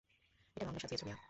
[0.57, 1.17] এটা মামলা সাজিয়েছ মিয়া!